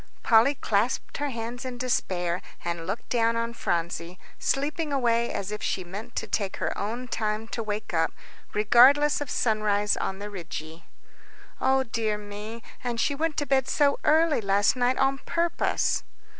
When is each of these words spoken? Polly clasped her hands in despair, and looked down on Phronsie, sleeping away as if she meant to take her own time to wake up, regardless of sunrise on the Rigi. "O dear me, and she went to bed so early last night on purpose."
Polly 0.23 0.55
clasped 0.55 1.17
her 1.17 1.29
hands 1.29 1.63
in 1.63 1.77
despair, 1.77 2.41
and 2.65 2.87
looked 2.87 3.09
down 3.09 3.35
on 3.35 3.53
Phronsie, 3.53 4.17
sleeping 4.39 4.91
away 4.91 5.31
as 5.31 5.51
if 5.51 5.61
she 5.61 5.83
meant 5.83 6.15
to 6.15 6.25
take 6.25 6.57
her 6.57 6.75
own 6.75 7.07
time 7.07 7.47
to 7.49 7.61
wake 7.61 7.93
up, 7.93 8.11
regardless 8.51 9.21
of 9.21 9.29
sunrise 9.29 9.95
on 9.95 10.17
the 10.17 10.31
Rigi. 10.31 10.85
"O 11.61 11.83
dear 11.83 12.17
me, 12.17 12.63
and 12.83 12.99
she 12.99 13.13
went 13.13 13.37
to 13.37 13.45
bed 13.45 13.67
so 13.67 13.99
early 14.03 14.41
last 14.41 14.75
night 14.75 14.97
on 14.97 15.19
purpose." 15.19 16.03